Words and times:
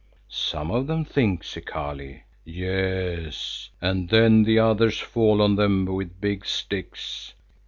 "Some 0.31 0.71
of 0.71 0.87
them 0.87 1.05
think, 1.05 1.43
Zikali." 1.43 2.23
"Yes, 2.43 3.69
and 3.79 4.09
then 4.09 4.41
the 4.45 4.57
others 4.57 4.97
fall 4.97 5.43
on 5.43 5.57
them 5.57 5.85
with 5.85 6.19
big 6.19 6.43
sticks. 6.43 7.35